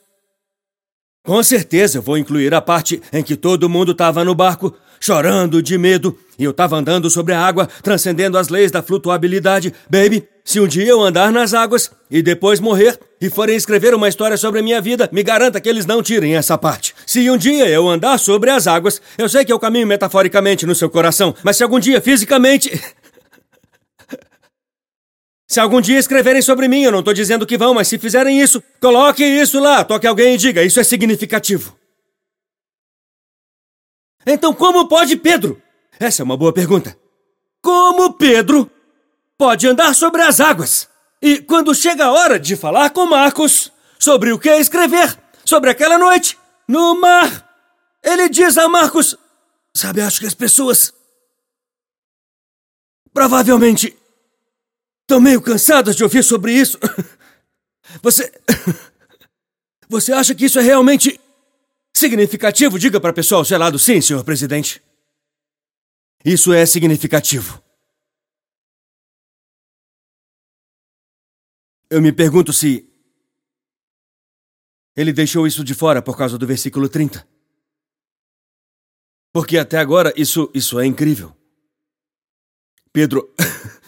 Com 1.26 1.42
certeza 1.42 1.98
eu 1.98 2.02
vou 2.02 2.18
incluir 2.18 2.54
a 2.54 2.60
parte 2.60 3.02
em 3.14 3.24
que 3.24 3.38
todo 3.38 3.70
mundo 3.70 3.94
estava 3.94 4.26
no 4.26 4.36
barco, 4.36 4.76
chorando 5.00 5.64
de 5.64 5.78
medo, 5.78 6.20
e 6.38 6.44
eu 6.44 6.52
estava 6.52 6.76
andando 6.76 7.10
sobre 7.10 7.34
a 7.34 7.40
água, 7.40 7.66
transcendendo 7.82 8.38
as 8.38 8.50
leis 8.50 8.72
da 8.72 8.84
flutuabilidade. 8.84 9.74
Baby, 9.90 10.28
se 10.44 10.60
um 10.60 10.68
dia 10.68 10.86
eu 10.86 11.02
andar 11.02 11.32
nas 11.32 11.54
águas 11.54 11.90
e 12.12 12.22
depois 12.22 12.60
morrer 12.60 13.00
e 13.22 13.30
forem 13.30 13.56
escrever 13.56 13.94
uma 13.94 14.10
história 14.10 14.36
sobre 14.36 14.60
a 14.60 14.64
minha 14.64 14.82
vida, 14.82 15.08
me 15.14 15.24
garanta 15.24 15.62
que 15.62 15.70
eles 15.70 15.86
não 15.86 16.04
tirem 16.04 16.36
essa 16.36 16.58
parte. 16.58 16.94
Se 17.06 17.30
um 17.30 17.38
dia 17.38 17.70
eu 17.70 17.88
andar 17.88 18.18
sobre 18.18 18.50
as 18.50 18.68
águas, 18.68 19.02
eu 19.18 19.30
sei 19.30 19.46
que 19.46 19.54
eu 19.54 19.60
caminho 19.60 19.88
metaforicamente 19.88 20.66
no 20.66 20.76
seu 20.76 20.90
coração, 20.90 21.34
mas 21.42 21.56
se 21.56 21.64
algum 21.64 21.80
dia 21.80 22.02
fisicamente. 22.02 22.70
Se 25.48 25.60
algum 25.60 25.82
dia 25.82 26.00
escreverem 26.00 26.42
sobre 26.42 26.68
mim, 26.68 26.84
eu 26.84 26.92
não 26.92 27.00
estou 27.00 27.14
dizendo 27.14 27.46
que 27.46 27.58
vão, 27.58 27.74
mas 27.74 27.88
se 27.88 28.00
fizerem 28.00 28.42
isso, 28.42 28.64
coloque 28.80 29.24
isso 29.24 29.60
lá, 29.60 29.84
toque 29.84 30.08
alguém 30.08 30.36
e 30.36 30.38
diga, 30.38 30.64
isso 30.64 30.80
é 30.80 30.84
significativo. 30.84 31.78
Então, 34.26 34.54
como 34.54 34.88
pode 34.88 35.18
Pedro? 35.18 35.62
Essa 36.00 36.22
é 36.22 36.26
uma 36.26 36.38
boa 36.38 36.54
pergunta. 36.54 36.98
Como 37.62 38.14
Pedro 38.14 38.70
pode 39.38 39.68
andar 39.68 39.94
sobre 39.94 40.22
as 40.22 40.40
águas? 40.40 40.90
E 41.22 41.40
quando 41.40 41.76
chega 41.76 42.06
a 42.06 42.12
hora 42.12 42.40
de 42.40 42.56
falar 42.56 42.90
com 42.90 43.06
Marcos 43.06 43.72
sobre 44.00 44.32
o 44.32 44.40
que 44.40 44.50
escrever 44.50 45.18
sobre 45.46 45.70
aquela 45.70 45.98
noite 45.98 46.38
no 46.68 47.00
mar, 47.00 47.50
ele 48.04 48.28
diz 48.30 48.58
a 48.58 48.68
Marcos: 48.68 49.18
Sabe, 49.76 50.02
acho 50.02 50.20
que 50.20 50.26
as 50.26 50.34
pessoas 50.34 50.94
provavelmente 53.14 53.96
Tô 55.06 55.20
meio 55.20 55.42
cansado 55.42 55.94
de 55.94 56.04
ouvir 56.04 56.24
sobre 56.24 56.54
isso. 56.54 56.78
Você. 58.02 58.32
Você 59.90 60.12
acha 60.12 60.34
que 60.34 60.46
isso 60.46 60.58
é 60.58 60.62
realmente 60.62 61.20
significativo? 61.96 62.80
Diga 62.80 63.00
para 63.00 63.12
o 63.12 63.14
pessoal 63.14 63.44
gelado 63.44 63.78
sim, 63.78 64.02
senhor 64.02 64.24
presidente. 64.24 64.82
Isso 66.26 66.54
é 66.54 66.66
significativo. 66.66 67.62
Eu 71.90 72.02
me 72.02 72.12
pergunto 72.12 72.52
se. 72.54 72.90
Ele 74.96 75.12
deixou 75.12 75.46
isso 75.46 75.64
de 75.64 75.74
fora 75.74 76.02
por 76.02 76.18
causa 76.18 76.38
do 76.38 76.48
versículo 76.48 76.88
30. 76.88 77.28
Porque 79.34 79.58
até 79.58 79.78
agora 79.80 80.14
isso, 80.16 80.50
isso 80.54 80.80
é 80.80 80.86
incrível. 80.86 81.36
Pedro. 82.92 83.34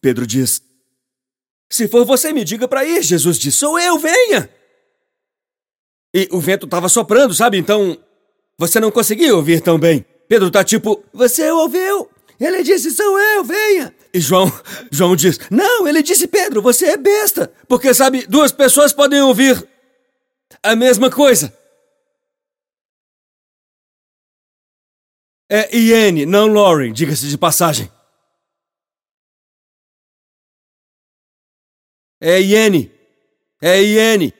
Pedro 0.00 0.26
diz: 0.26 0.62
Se 1.70 1.86
for 1.88 2.04
você, 2.04 2.32
me 2.32 2.44
diga 2.44 2.66
para 2.66 2.84
ir. 2.84 3.02
Jesus 3.02 3.38
diz: 3.38 3.54
Sou 3.54 3.78
eu, 3.78 3.98
venha. 3.98 4.48
E 6.14 6.28
o 6.32 6.40
vento 6.40 6.66
estava 6.66 6.88
soprando, 6.88 7.34
sabe? 7.34 7.58
Então 7.58 7.98
você 8.58 8.80
não 8.80 8.90
conseguia 8.90 9.34
ouvir 9.34 9.60
tão 9.60 9.78
bem. 9.78 10.04
Pedro 10.28 10.50
tá 10.50 10.64
tipo: 10.64 11.04
Você 11.12 11.50
ouviu? 11.50 12.08
Ele 12.38 12.62
disse: 12.62 12.90
Sou 12.90 13.18
eu, 13.18 13.44
venha. 13.44 13.94
E 14.12 14.20
João, 14.20 14.50
João 14.90 15.14
diz: 15.14 15.38
Não, 15.50 15.86
ele 15.86 16.02
disse: 16.02 16.26
Pedro, 16.26 16.62
você 16.62 16.86
é 16.86 16.96
besta. 16.96 17.52
Porque, 17.68 17.92
sabe, 17.92 18.26
duas 18.26 18.50
pessoas 18.52 18.92
podem 18.92 19.20
ouvir 19.20 19.66
a 20.62 20.74
mesma 20.74 21.10
coisa. 21.10 21.54
É 25.52 25.76
Iene, 25.76 26.24
não 26.24 26.46
Lauren, 26.46 26.92
diga-se 26.92 27.26
de 27.26 27.36
passagem. 27.36 27.90
É 32.20 32.40
Iene! 32.40 32.92
É 33.60 33.82
Iene! 33.82 34.34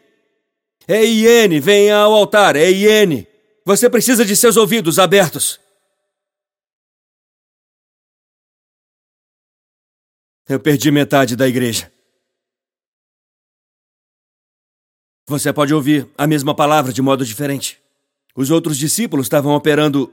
É 0.86 1.04
Iene! 1.04 1.58
Venha 1.60 1.96
ao 1.96 2.12
altar! 2.12 2.56
É 2.56 2.70
Iene! 2.70 3.26
Você 3.64 3.88
precisa 3.88 4.24
de 4.24 4.36
seus 4.36 4.56
ouvidos 4.56 4.98
abertos! 4.98 5.58
Eu 10.48 10.58
perdi 10.58 10.90
metade 10.90 11.36
da 11.36 11.48
igreja. 11.48 11.90
Você 15.28 15.52
pode 15.52 15.72
ouvir 15.72 16.10
a 16.18 16.26
mesma 16.26 16.52
palavra 16.56 16.92
de 16.92 17.00
modo 17.00 17.24
diferente. 17.24 17.80
Os 18.34 18.50
outros 18.50 18.76
discípulos 18.76 19.26
estavam 19.26 19.54
operando 19.54 20.12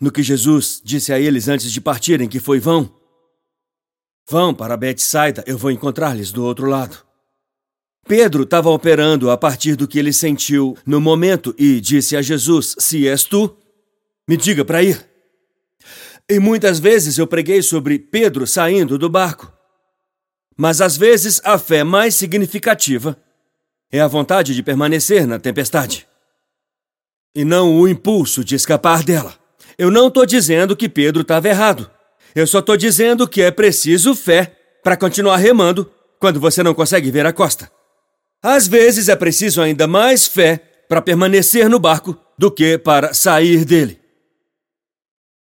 no 0.00 0.10
que 0.10 0.22
Jesus 0.22 0.80
disse 0.82 1.12
a 1.12 1.20
eles 1.20 1.46
antes 1.46 1.70
de 1.70 1.78
partirem, 1.78 2.26
que 2.26 2.40
foi 2.40 2.58
vão. 2.58 2.97
Vão 4.30 4.52
para 4.52 4.76
Betsaida, 4.76 5.42
eu 5.46 5.56
vou 5.56 5.70
encontrar-lhes 5.70 6.30
do 6.30 6.44
outro 6.44 6.66
lado. 6.66 6.98
Pedro 8.06 8.42
estava 8.42 8.68
operando 8.68 9.30
a 9.30 9.38
partir 9.38 9.74
do 9.74 9.88
que 9.88 9.98
ele 9.98 10.12
sentiu 10.12 10.76
no 10.84 11.00
momento 11.00 11.54
e 11.58 11.80
disse 11.80 12.14
a 12.14 12.20
Jesus: 12.20 12.76
Se 12.78 13.08
és 13.08 13.24
tu, 13.24 13.56
me 14.28 14.36
diga 14.36 14.64
para 14.64 14.82
ir. 14.82 15.02
E 16.28 16.38
muitas 16.38 16.78
vezes 16.78 17.16
eu 17.16 17.26
preguei 17.26 17.62
sobre 17.62 17.98
Pedro 17.98 18.46
saindo 18.46 18.98
do 18.98 19.08
barco. 19.08 19.50
Mas 20.56 20.80
às 20.82 20.96
vezes 20.96 21.40
a 21.42 21.58
fé 21.58 21.82
mais 21.82 22.14
significativa 22.14 23.16
é 23.90 24.00
a 24.00 24.06
vontade 24.06 24.54
de 24.54 24.62
permanecer 24.62 25.26
na 25.26 25.38
tempestade 25.38 26.06
e 27.34 27.44
não 27.44 27.78
o 27.78 27.88
impulso 27.88 28.44
de 28.44 28.54
escapar 28.54 29.02
dela. 29.02 29.34
Eu 29.78 29.90
não 29.90 30.08
estou 30.08 30.26
dizendo 30.26 30.76
que 30.76 30.88
Pedro 30.88 31.22
estava 31.22 31.48
errado. 31.48 31.90
Eu 32.38 32.46
só 32.46 32.60
estou 32.60 32.76
dizendo 32.76 33.26
que 33.26 33.42
é 33.42 33.50
preciso 33.50 34.14
fé 34.14 34.54
para 34.84 34.96
continuar 34.96 35.38
remando 35.38 35.90
quando 36.20 36.38
você 36.38 36.62
não 36.62 36.72
consegue 36.72 37.10
ver 37.10 37.26
a 37.26 37.32
costa. 37.32 37.68
Às 38.40 38.68
vezes 38.68 39.08
é 39.08 39.16
preciso 39.16 39.60
ainda 39.60 39.88
mais 39.88 40.24
fé 40.28 40.58
para 40.88 41.02
permanecer 41.02 41.68
no 41.68 41.80
barco 41.80 42.16
do 42.38 42.48
que 42.48 42.78
para 42.78 43.12
sair 43.12 43.64
dele. 43.64 44.00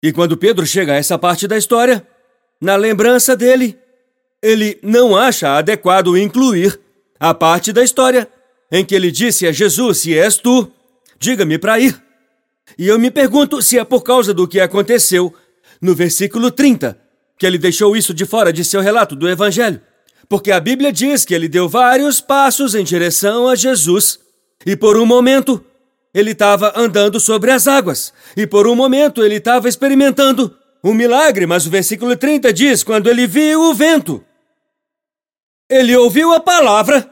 E 0.03 0.11
quando 0.11 0.39
Pedro 0.39 0.65
chega 0.65 0.95
a 0.95 0.97
essa 0.97 1.19
parte 1.19 1.47
da 1.47 1.59
história, 1.59 2.07
na 2.59 2.77
lembrança 2.77 3.37
dele, 3.37 3.79
ele 4.43 4.79
não 4.83 5.15
acha 5.15 5.59
adequado 5.59 6.17
incluir 6.17 6.81
a 7.21 7.35
parte 7.35 7.75
da 7.75 7.85
história 7.85 8.27
em 8.73 8.87
que 8.87 8.95
ele 8.95 9.11
disse 9.11 9.47
a 9.47 9.53
Jesus: 9.53 9.99
Se 9.99 10.19
és 10.19 10.39
tu, 10.39 10.73
diga-me 11.19 11.59
para 11.59 11.79
ir. 11.79 12.03
E 12.79 12.89
eu 12.89 12.99
me 12.99 13.11
pergunto 13.11 13.61
se 13.61 13.79
é 13.79 13.85
por 13.85 14.03
causa 14.03 14.33
do 14.33 14.49
que 14.49 14.61
aconteceu 14.61 15.35
no 15.81 15.95
versículo 15.95 16.51
30, 16.51 16.99
que 17.39 17.47
ele 17.47 17.59
deixou 17.59 17.97
isso 17.97 18.13
de 18.13 18.27
fora 18.27 18.53
de 18.53 18.65
seu 18.65 18.81
relato 18.81 19.17
do 19.17 19.29
Evangelho. 19.29 19.81
Porque 20.29 20.53
a 20.53 20.61
Bíblia 20.61 20.93
diz 20.93 21.25
que 21.25 21.35
ele 21.35 21.49
deu 21.49 21.69
vários 21.69 22.21
passos 22.21 22.75
em 22.75 22.85
direção 22.85 23.49
a 23.49 23.57
Jesus 23.57 24.21
e 24.65 24.77
por 24.77 24.97
um 24.97 25.07
momento 25.07 25.65
ele 26.13 26.33
estava 26.33 26.73
andando 26.77 27.19
sobre 27.19 27.51
as 27.51 27.67
águas 27.67 28.13
e 28.37 28.47
por 28.47 28.67
um 28.67 28.75
momento 28.75 29.25
ele 29.25 29.37
estava 29.37 29.69
experimentando 29.69 30.57
um 30.83 30.95
milagre, 30.95 31.47
mas 31.47 31.67
o 31.67 31.71
versículo 31.71 32.17
30 32.17 32.53
diz: 32.53 32.83
quando 32.83 33.09
ele 33.09 33.27
viu 33.27 33.61
o 33.61 33.75
vento, 33.75 34.25
ele 35.69 35.97
ouviu 35.97 36.33
a 36.33 36.41
palavra, 36.41 37.11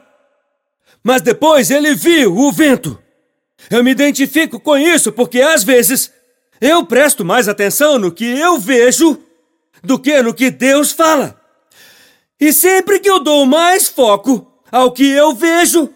mas 1.03 1.21
depois 1.21 1.69
ele 1.69 1.93
viu 1.95 2.35
o 2.35 2.51
vento. 2.51 3.01
Eu 3.69 3.83
me 3.83 3.91
identifico 3.91 4.59
com 4.59 4.77
isso 4.77 5.11
porque 5.11 5.41
às 5.41 5.63
vezes 5.63 6.11
eu 6.61 6.85
presto 6.85 7.23
mais 7.23 7.47
atenção 7.47 7.97
no 7.97 8.11
que 8.11 8.25
eu 8.25 8.59
vejo 8.59 9.17
do 9.83 9.97
que 9.97 10.21
no 10.21 10.33
que 10.33 10.49
Deus 10.49 10.91
fala. 10.91 11.39
E 12.39 12.53
sempre 12.53 12.99
que 12.99 13.09
eu 13.09 13.19
dou 13.19 13.45
mais 13.45 13.87
foco 13.87 14.45
ao 14.71 14.91
que 14.91 15.05
eu 15.05 15.33
vejo 15.33 15.89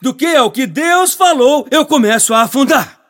do 0.00 0.14
que 0.14 0.26
ao 0.26 0.50
que 0.50 0.66
Deus 0.66 1.14
falou, 1.14 1.66
eu 1.70 1.84
começo 1.84 2.32
a 2.32 2.42
afundar. 2.42 3.00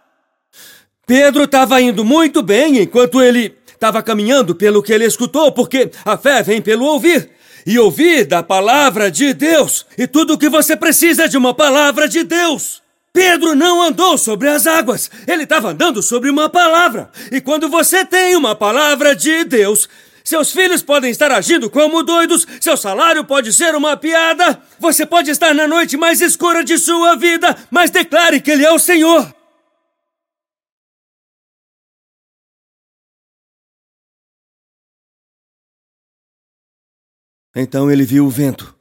Pedro 1.07 1.45
estava 1.45 1.81
indo 1.81 2.05
muito 2.05 2.43
bem 2.43 2.79
enquanto 2.79 3.21
ele 3.21 3.57
estava 3.67 4.03
caminhando 4.03 4.55
pelo 4.55 4.83
que 4.83 4.93
ele 4.93 5.05
escutou, 5.05 5.51
porque 5.53 5.91
a 6.05 6.17
fé 6.17 6.43
vem 6.43 6.61
pelo 6.61 6.85
ouvir. 6.85 7.31
E 7.67 7.79
ouvir 7.79 8.25
da 8.25 8.43
palavra 8.43 9.11
de 9.11 9.35
Deus. 9.35 9.85
E 9.99 10.07
tudo 10.07 10.35
o 10.35 10.39
que 10.39 10.49
você 10.49 10.75
precisa 10.77 11.25
é 11.25 11.29
de 11.29 11.37
uma 11.37 11.53
palavra 11.53 12.09
de 12.09 12.25
Deus. 12.25 12.83
Pedro 13.13 13.55
não 13.55 13.83
andou 13.83 14.17
sobre 14.17 14.49
as 14.49 14.67
águas, 14.67 15.11
ele 15.27 15.43
estava 15.43 15.71
andando 15.71 16.03
sobre 16.03 16.31
uma 16.31 16.49
palavra. 16.49 17.11
E 17.33 17.41
quando 17.41 17.69
você 17.69 18.05
tem 18.05 18.37
uma 18.37 18.55
palavra 18.55 19.15
de 19.17 19.45
Deus, 19.45 19.89
Seus 20.23 20.53
filhos 20.53 20.83
podem 20.83 21.11
estar 21.11 21.33
agindo 21.33 21.69
como 21.71 22.03
doidos, 22.03 22.47
seu 22.61 22.77
salário 22.77 23.25
pode 23.25 23.53
ser 23.53 23.75
uma 23.75 23.97
piada. 23.97 24.63
Você 24.79 25.05
pode 25.05 25.31
estar 25.31 25.53
na 25.55 25.67
noite 25.67 25.97
mais 25.97 26.21
escura 26.21 26.63
de 26.63 26.79
sua 26.79 27.17
vida, 27.17 27.57
mas 27.71 27.91
declare 27.91 28.41
que 28.41 28.51
Ele 28.51 28.65
é 28.65 28.71
o 28.71 28.79
Senhor. 28.79 29.35
Então 37.55 37.91
ele 37.91 38.05
viu 38.05 38.27
o 38.27 38.31
vento. 38.31 38.79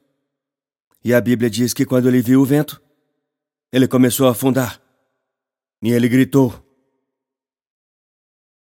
E 1.04 1.14
a 1.14 1.20
Bíblia 1.20 1.50
diz 1.50 1.74
que 1.74 1.86
quando 1.86 2.08
ele 2.08 2.22
viu 2.22 2.42
o 2.42 2.46
vento, 2.46 2.80
ele 3.72 3.88
começou 3.88 4.28
a 4.28 4.32
afundar. 4.32 4.82
E 5.82 5.90
ele 5.90 6.10
gritou: 6.10 6.52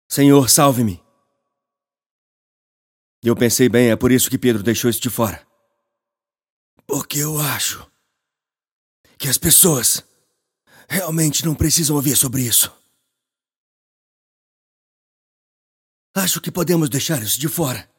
Senhor, 0.09 0.49
salve-me. 0.49 1.03
Eu 3.23 3.35
pensei 3.35 3.67
bem, 3.67 3.89
é 3.89 3.95
por 3.95 4.11
isso 4.11 4.29
que 4.29 4.37
Pedro 4.37 4.61
deixou 4.61 4.89
isso 4.89 5.01
de 5.01 5.09
fora. 5.09 5.45
Porque 6.85 7.19
eu 7.19 7.39
acho 7.39 7.89
que 9.17 9.27
as 9.27 9.37
pessoas 9.37 10.03
realmente 10.87 11.45
não 11.45 11.55
precisam 11.55 11.95
ouvir 11.95 12.15
sobre 12.15 12.43
isso. 12.43 12.71
Acho 16.13 16.39
que 16.39 16.51
podemos 16.51 16.87
deixar 16.89 17.21
isso 17.23 17.39
de 17.39 17.47
fora. 17.47 17.89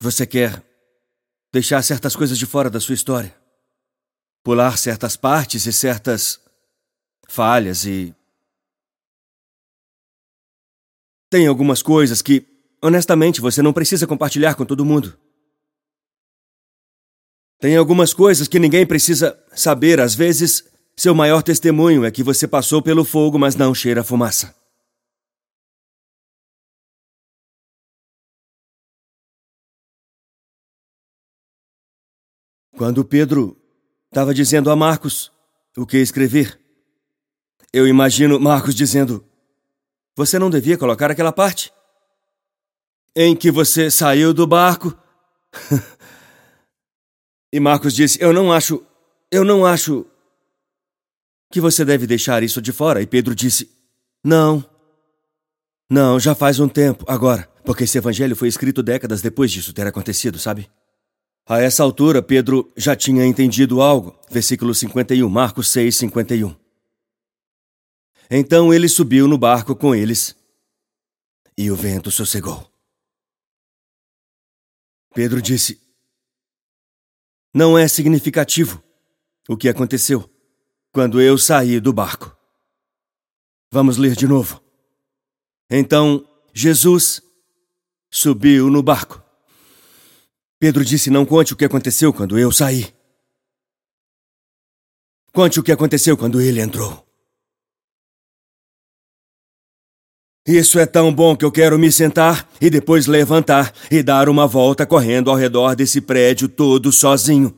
Você 0.00 0.26
quer 0.26 0.64
deixar 1.52 1.82
certas 1.82 2.14
coisas 2.16 2.38
de 2.38 2.46
fora 2.46 2.70
da 2.70 2.80
sua 2.80 2.94
história? 2.94 3.39
Pular 4.42 4.76
certas 4.78 5.16
partes 5.16 5.66
e 5.66 5.72
certas 5.72 6.40
falhas 7.28 7.84
e. 7.84 8.14
Tem 11.28 11.46
algumas 11.46 11.82
coisas 11.82 12.22
que, 12.22 12.46
honestamente, 12.82 13.40
você 13.40 13.62
não 13.62 13.72
precisa 13.72 14.06
compartilhar 14.06 14.54
com 14.54 14.64
todo 14.64 14.84
mundo. 14.84 15.16
Tem 17.60 17.76
algumas 17.76 18.14
coisas 18.14 18.48
que 18.48 18.58
ninguém 18.58 18.86
precisa 18.86 19.38
saber. 19.54 20.00
Às 20.00 20.14
vezes, 20.14 20.64
seu 20.96 21.14
maior 21.14 21.42
testemunho 21.42 22.04
é 22.06 22.10
que 22.10 22.22
você 22.22 22.48
passou 22.48 22.80
pelo 22.80 23.04
fogo, 23.04 23.38
mas 23.38 23.54
não 23.54 23.74
cheira 23.74 24.02
fumaça. 24.02 24.54
Quando 32.76 33.04
Pedro 33.04 33.59
estava 34.10 34.34
dizendo 34.34 34.70
a 34.70 34.76
Marcos 34.76 35.32
o 35.76 35.86
que 35.86 35.98
escrever, 35.98 36.58
eu 37.72 37.86
imagino 37.86 38.40
Marcos 38.40 38.74
dizendo: 38.74 39.24
Você 40.16 40.38
não 40.38 40.50
devia 40.50 40.76
colocar 40.76 41.10
aquela 41.10 41.32
parte 41.32 41.72
em 43.14 43.36
que 43.36 43.50
você 43.50 43.90
saiu 43.90 44.34
do 44.34 44.46
barco. 44.46 44.96
e 47.52 47.60
Marcos 47.60 47.94
disse: 47.94 48.18
Eu 48.20 48.32
não 48.32 48.52
acho, 48.52 48.84
eu 49.30 49.44
não 49.44 49.64
acho 49.64 50.04
que 51.50 51.60
você 51.60 51.84
deve 51.84 52.06
deixar 52.06 52.42
isso 52.42 52.60
de 52.60 52.72
fora. 52.72 53.00
E 53.00 53.06
Pedro 53.06 53.34
disse: 53.34 53.70
Não, 54.24 54.64
não, 55.88 56.18
já 56.18 56.34
faz 56.34 56.58
um 56.58 56.68
tempo 56.68 57.04
agora, 57.06 57.48
porque 57.64 57.84
esse 57.84 57.98
evangelho 57.98 58.34
foi 58.34 58.48
escrito 58.48 58.82
décadas 58.82 59.22
depois 59.22 59.52
disso 59.52 59.72
ter 59.72 59.86
acontecido, 59.86 60.38
sabe? 60.38 60.68
A 61.50 61.58
essa 61.60 61.82
altura, 61.82 62.22
Pedro 62.22 62.72
já 62.76 62.94
tinha 62.94 63.26
entendido 63.26 63.82
algo. 63.82 64.16
Versículo 64.30 64.72
51, 64.72 65.28
Marcos 65.28 65.68
6, 65.72 65.96
51. 65.96 66.54
Então 68.30 68.72
ele 68.72 68.88
subiu 68.88 69.26
no 69.26 69.36
barco 69.36 69.74
com 69.74 69.92
eles 69.92 70.36
e 71.58 71.68
o 71.68 71.74
vento 71.74 72.08
sossegou. 72.08 72.70
Pedro 75.12 75.42
disse: 75.42 75.80
Não 77.52 77.76
é 77.76 77.88
significativo 77.88 78.80
o 79.48 79.56
que 79.56 79.68
aconteceu 79.68 80.30
quando 80.92 81.20
eu 81.20 81.36
saí 81.36 81.80
do 81.80 81.92
barco. 81.92 82.32
Vamos 83.72 83.96
ler 83.96 84.14
de 84.14 84.28
novo. 84.28 84.62
Então 85.68 86.24
Jesus 86.54 87.20
subiu 88.08 88.70
no 88.70 88.84
barco 88.84 89.29
Pedro 90.60 90.84
disse: 90.84 91.10
Não 91.10 91.24
conte 91.24 91.54
o 91.54 91.56
que 91.56 91.64
aconteceu 91.64 92.12
quando 92.12 92.38
eu 92.38 92.52
saí. 92.52 92.92
Conte 95.32 95.58
o 95.58 95.62
que 95.62 95.72
aconteceu 95.72 96.18
quando 96.18 96.40
ele 96.40 96.60
entrou. 96.60 97.06
Isso 100.46 100.78
é 100.78 100.84
tão 100.84 101.14
bom 101.14 101.36
que 101.36 101.44
eu 101.44 101.52
quero 101.52 101.78
me 101.78 101.90
sentar 101.90 102.48
e 102.60 102.68
depois 102.68 103.06
levantar 103.06 103.72
e 103.90 104.02
dar 104.02 104.28
uma 104.28 104.46
volta 104.46 104.84
correndo 104.84 105.30
ao 105.30 105.36
redor 105.36 105.74
desse 105.74 106.00
prédio 106.00 106.48
todo 106.48 106.92
sozinho. 106.92 107.56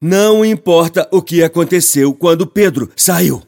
Não 0.00 0.44
importa 0.44 1.08
o 1.10 1.20
que 1.20 1.42
aconteceu 1.42 2.14
quando 2.14 2.46
Pedro 2.46 2.90
saiu. 2.94 3.42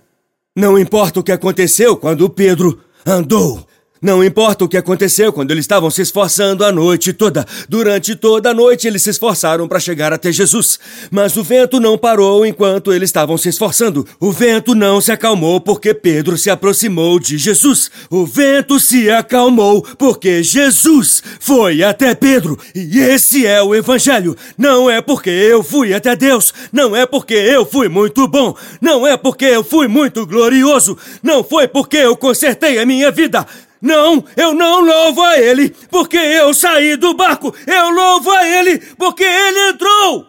Não 0.56 0.78
importa 0.78 1.20
o 1.20 1.22
que 1.22 1.30
aconteceu 1.30 1.96
quando 1.96 2.28
Pedro 2.28 2.82
andou. 3.06 3.68
Não 4.02 4.24
importa 4.24 4.64
o 4.64 4.68
que 4.68 4.78
aconteceu 4.78 5.30
quando 5.30 5.50
eles 5.50 5.64
estavam 5.64 5.90
se 5.90 6.00
esforçando 6.00 6.64
a 6.64 6.72
noite 6.72 7.12
toda. 7.12 7.46
Durante 7.68 8.16
toda 8.16 8.48
a 8.48 8.54
noite 8.54 8.86
eles 8.86 9.02
se 9.02 9.10
esforçaram 9.10 9.68
para 9.68 9.78
chegar 9.78 10.10
até 10.10 10.32
Jesus. 10.32 10.78
Mas 11.10 11.36
o 11.36 11.44
vento 11.44 11.78
não 11.78 11.98
parou 11.98 12.46
enquanto 12.46 12.94
eles 12.94 13.10
estavam 13.10 13.36
se 13.36 13.50
esforçando. 13.50 14.06
O 14.18 14.32
vento 14.32 14.74
não 14.74 15.02
se 15.02 15.12
acalmou 15.12 15.60
porque 15.60 15.92
Pedro 15.92 16.38
se 16.38 16.48
aproximou 16.48 17.20
de 17.20 17.36
Jesus. 17.36 17.90
O 18.08 18.24
vento 18.24 18.80
se 18.80 19.10
acalmou 19.10 19.82
porque 19.98 20.42
Jesus 20.42 21.22
foi 21.38 21.82
até 21.82 22.14
Pedro. 22.14 22.58
E 22.74 23.00
esse 23.00 23.46
é 23.46 23.62
o 23.62 23.74
Evangelho. 23.74 24.34
Não 24.56 24.88
é 24.88 25.02
porque 25.02 25.28
eu 25.28 25.62
fui 25.62 25.92
até 25.92 26.16
Deus. 26.16 26.54
Não 26.72 26.96
é 26.96 27.04
porque 27.04 27.34
eu 27.34 27.66
fui 27.66 27.90
muito 27.90 28.26
bom. 28.26 28.56
Não 28.80 29.06
é 29.06 29.18
porque 29.18 29.44
eu 29.44 29.62
fui 29.62 29.88
muito 29.88 30.26
glorioso. 30.26 30.96
Não 31.22 31.44
foi 31.44 31.68
porque 31.68 31.98
eu 31.98 32.16
consertei 32.16 32.78
a 32.78 32.86
minha 32.86 33.10
vida. 33.10 33.46
Não, 33.80 34.22
eu 34.36 34.52
não 34.52 34.80
louvo 34.80 35.22
a 35.22 35.38
ele, 35.38 35.70
porque 35.90 36.16
eu 36.16 36.52
saí 36.52 36.96
do 36.96 37.14
barco. 37.14 37.54
Eu 37.66 37.90
louvo 37.90 38.30
a 38.30 38.46
ele, 38.46 38.78
porque 38.96 39.24
ele 39.24 39.70
entrou. 39.70 40.26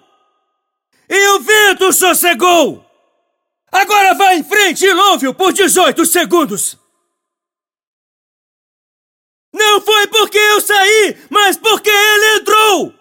E 1.10 1.28
o 1.28 1.40
vento 1.42 1.92
sossegou. 1.92 2.86
Agora 3.72 4.14
vá 4.14 4.34
em 4.36 4.44
frente 4.44 4.86
e 4.86 4.94
louve-o 4.94 5.34
por 5.34 5.52
18 5.52 6.06
segundos. 6.06 6.78
Não 9.54 9.82
foi 9.82 10.08
porque 10.08 10.38
eu 10.38 10.62
saí, 10.62 11.18
mas 11.30 11.58
porque 11.58 11.90
ele 11.90 12.40
entrou. 12.40 13.01